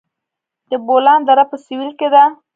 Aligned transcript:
د 0.69 0.71
بولان 0.87 1.19
دره 1.27 1.43
په 1.51 1.55
سویل 1.65 1.91
کې 1.99 2.07
ده 2.13 2.23